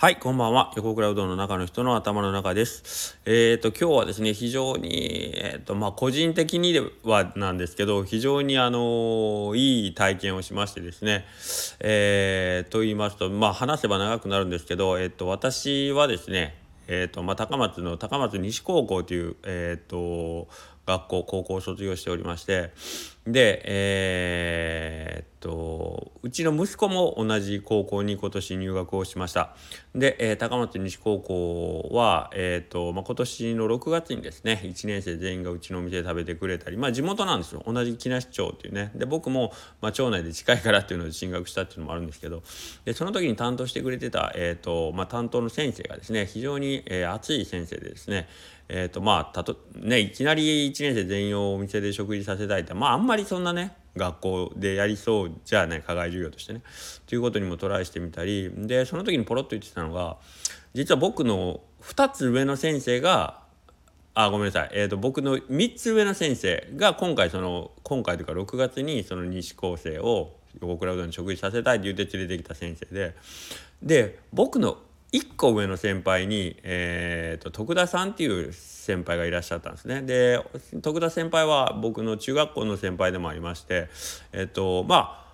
[0.00, 0.72] はい、こんばんは。
[0.76, 3.18] 横倉うどんの中の人の頭の中です。
[3.24, 11.24] えっ、ー、と、今日はですね、非常に、えっ、ー、と、まあ、個人的にはなんですけど、非常に、あのいい体験をしましてですね、
[11.80, 16.54] えー、と言いますと、まあ、話せば長くなるんですけど、えっ、と、私はですね、
[16.86, 20.46] えっ、と、まあ、高松の高松西高校という、えっ、と、
[20.88, 22.70] 学校高校を卒業しておりまして
[23.32, 29.54] でえー、っとうちの息子も同じ高校に今年入学をしました。
[29.94, 37.62] で、えー、高松西高校は、えー、っとまあ、今年の6月にですね1年生全員がうちのお店で食べてくれたりまあ地元なんですよ。
[37.66, 38.92] 同じ木梨町っていうね。
[38.94, 42.42] で僕も、まあ、町内で近いからっていうので進学したっていうのもあるんですけど。
[42.86, 48.28] でその時に担当してくれてた、えーとまあ、担当の先生がですね非常に、え熱い先生でですね
[48.70, 56.62] えーとまあ、たとね、いきなり1年生全員をお店で食事させたいってまああんまりそんなね学校でやりそうじゃない課外授業としてね
[57.06, 60.16] ということにもトライしてみたりでその時にポロッと言ってたのが
[60.74, 63.40] 実は僕の2つ上の先生が
[64.14, 73.14] あごめんなさい、えーと、僕の3つ上の先生が今回その今回というか6月にその西高生を横倉うどんに食事させたいって言って連れてきた先生で
[73.82, 74.78] で僕の
[75.12, 80.02] 1個上の先輩に、えーと、徳田さんっていう先輩がいらっしゃったんですね。
[80.02, 80.40] で
[80.82, 83.88] 徳田先輩は僕の中学校の先輩でもありまして
[84.32, 85.28] えっ、ー、とまあ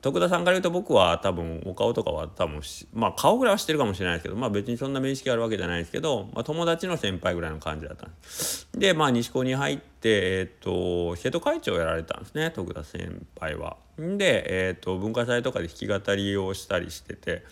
[0.00, 2.62] 徳田さんから言うと僕は多分お顔とかは多分
[2.94, 8.68] まあ顔ぐらいは知ってるかもしれないですけどまあ別にそんな面識あるわけじゃないですけど、まあ、友達の先輩ぐらいの感じだったんです。
[8.74, 13.76] でまあ西高に入ってえっ、ー、と生徒会長をやられたんですね徳田先輩は。
[13.98, 17.44] で、えーと文化祭とかで弾き語りをしたりしてて。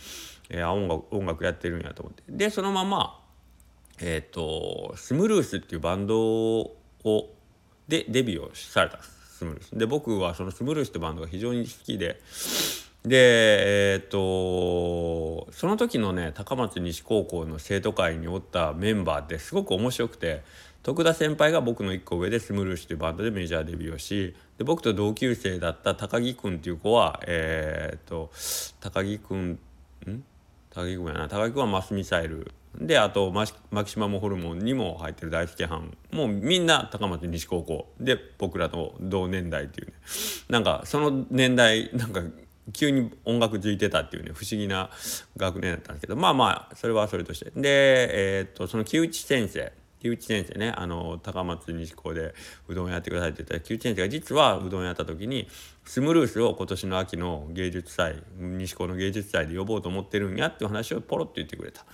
[0.50, 2.22] えー、音楽音楽やってるんやと思って。
[2.28, 3.20] でそのまま
[4.00, 6.74] えっ、ー、とスムルースっていうバンドを
[7.88, 9.78] でデビューをされたスムルース。
[9.78, 12.20] で僕はそのスムルースってバンドが非常に好きで。
[13.04, 20.42] でえっ、ー、とその時のね高松西高校の生徒会におったメンバーってすごく面白くて
[20.82, 28.30] 徳田先輩が僕の1個上でスムルースというバンドでメジャーデビューをしで僕と同級生だった高木君っていう子はえっ、と
[28.80, 29.58] 高木君
[30.06, 30.24] ん？
[30.78, 31.28] 高木君やな。
[31.28, 32.52] 高木君はマスミサイル。
[32.80, 33.46] であとマ
[33.84, 35.96] キシマムホルモンにも入ってる大輔班。
[36.12, 37.92] もうみんな高松西高校。
[37.98, 39.92] で僕らと同年代っていうね。
[40.48, 42.22] なんかその年代なんか
[42.72, 44.30] 急に音楽づいてたっていうね。
[44.32, 44.90] 不思議な
[45.36, 46.14] 学年だったんですけど。
[46.14, 47.50] まあまあそれはそれとして。
[47.56, 49.72] でえー、っとその木内先生。
[50.00, 52.34] 木内先生ねあの高松西高で
[52.68, 55.48] うどんやってくださいって言ったら木内先生が実はうどんやった時に
[55.84, 61.84] スムルースを今年の秋の芸術祭西高の芸術祭で呼ぼうと思ってるんやっていう話をポロッと言ってくれた。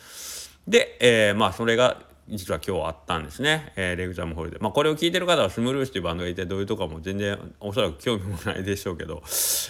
[0.67, 4.59] で、えー、まあそれが実は今日あったんですね、えー、レグザムホールで。
[4.59, 9.23] まあこれを聞いてる方はスムルースというバンドがいてどういうとこも全然おそらく興味もないでしょうけど、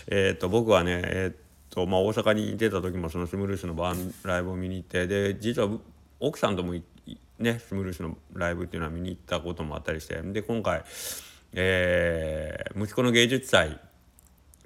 [0.07, 5.69] えー、と僕はね、えーとまあ、大阪に出た時もそのスムルースのバンライブを見に行ってで実は
[6.21, 6.94] 奥さんとも行って
[7.39, 10.21] ねスムルースのライブっていうのは見に行ったこともあったりして。
[10.23, 10.85] で今回、
[11.53, 13.79] えー、息子の芸術祭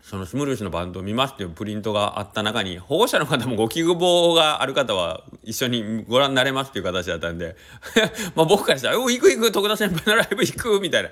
[0.09, 7.57] そのスムルースのバンドを見ますっていうプリントがあった中に保護者の方もご希望がある方は一緒にご覧になれますっていう形だったんで
[8.35, 11.11] まあ僕からしたら「お行く行く徳田先輩のライブ行く」みたいな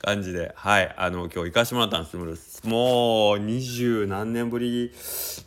[0.00, 0.94] 感じではい。
[0.96, 2.66] あの今日行かしてもらったんですスムルース。
[2.66, 4.92] もう二十何年ぶり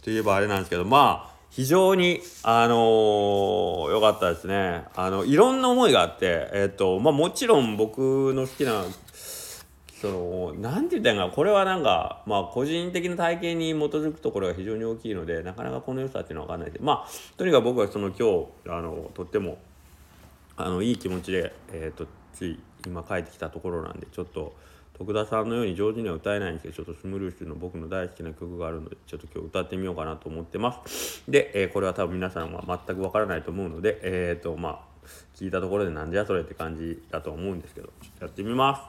[0.03, 4.85] といえばあれなんですけどまあ非常に、あのー、よかったですね。
[4.95, 8.85] あの、いろんな思いがあって、えっ、ー、と、まあ、もちろん僕の好きな、
[10.01, 19.57] その、なんて言ったんか、これはなんか、まあ、個人的な体験に基づくところが非常に大きいので、なかなかこの良さっていうのはわかんないで、まあ、とにかく僕はその今日、あの、とっても、
[20.55, 22.57] あの、いい気持ちで、えっ、ー、と、つい
[22.87, 24.55] 今帰ってきたところなんで、ちょっと、
[25.01, 31.23] 徳田さんのように上手には歌えないんですけどちょっとスムルースの僕の大好きな曲があるのでちょっと今日歌ってみようかなと思ってます。
[31.27, 34.79] で、えー、これは多分皆さんは全くわからないと思うのでえっ、ー、とまあ
[35.35, 37.89] 聞いたところでなんじゃそれって感じだと思うんですけど
[38.19, 38.81] やってみます。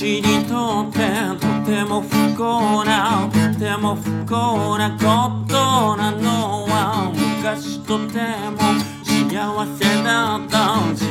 [0.02, 0.98] 私にとって
[1.40, 5.04] とても不幸なとても不幸なこ
[5.48, 5.54] と
[5.96, 8.18] なのは昔とて
[8.50, 8.58] も
[9.06, 9.30] 幸
[9.78, 10.96] せだった。
[10.96, 11.06] 幸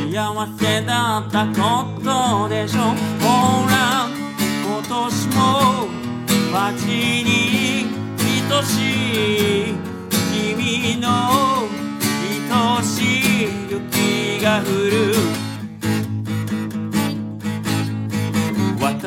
[0.58, 2.80] せだったことでしょ。
[3.20, 4.08] ほら
[4.66, 5.38] 今年も
[6.52, 6.82] 街
[7.22, 7.86] に
[8.50, 9.78] 愛しい
[10.32, 11.06] 君の
[12.50, 12.90] 愛し
[13.44, 14.99] い雪が降る。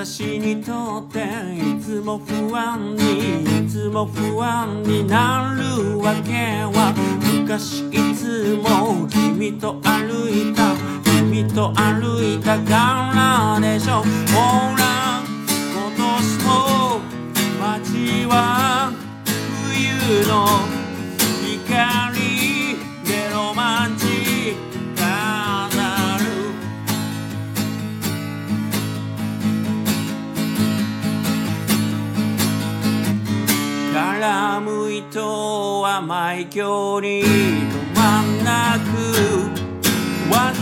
[0.05, 1.19] 私にとって
[1.55, 6.93] いつも不安にいつも不安になるわけは
[7.33, 14.03] 昔いつも君と歩いた君と歩いたからでしょほ
[14.75, 15.23] ら
[15.71, 16.99] 今年も
[17.61, 18.72] 街は
[33.93, 36.63] 絡む糸甘い距
[36.95, 38.89] 離止まんなく
[40.33, 40.55] 煩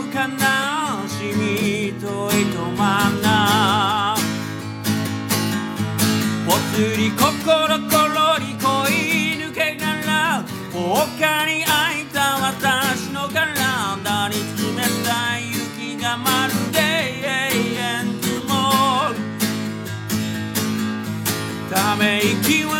[0.00, 0.16] う悲
[1.06, 4.16] しみといとまんな
[6.46, 8.64] ぽつり心ころり恋
[9.36, 10.42] 抜けなら
[10.72, 11.95] 他に愛
[22.42, 22.75] た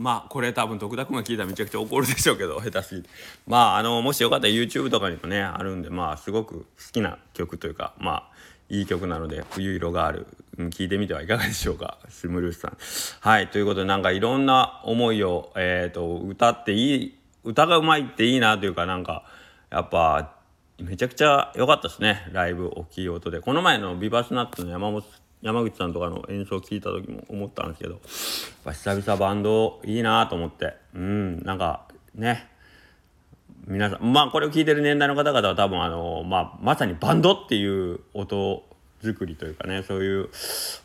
[0.00, 3.10] まあこれ多分徳田君が聞いたらめちゃくちゃ怒るでしょうけど下手すぎて。
[3.46, 8.24] まああのもしよかったら YouTube とかにもねあるんでまあすごく好きな曲というかまあ
[8.70, 10.26] いい曲なので「冬色がある」
[10.56, 11.98] 聞いてみてはいかがでしょうか。
[12.08, 12.78] スムルースさん。
[13.20, 19.24] はいということでなんかいろんな思いを、えー、と歌っていい歌がうまいっていいなというかなんか
[19.68, 20.32] やっぱ
[20.78, 22.26] めちゃくちゃ良かったですね。
[22.32, 23.42] ライブ大きい音で。
[23.42, 25.04] この前のビバスナッツの山本
[25.42, 28.00] 山口さんとかの演奏聞いた時も思ったんですけど
[28.72, 30.74] 久々バンドいいなと思って。
[30.94, 32.48] うんなんかね。
[33.66, 38.64] 皆さんまあこれを聞いてる年代の方々は多分あの、まあ、まさにバンドっていう音
[39.02, 40.28] 作りというかねそういう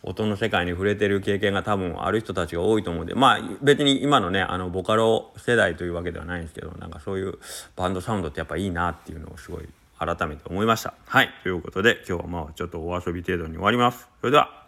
[0.04, 7.40] 音の世界に触れてる経験が多分ある人たちが多いと思うんでまあ別に今のねあのボカロ世代というわけではないんですけどなんかそういう
[7.76, 10.94] バンドサウンドってやっぱいいなっていうのをすごい改めて思いました。
[11.06, 14.08] はいということで今日はまあちょっとお遊び程度に終わります。
[14.20, 14.65] それでは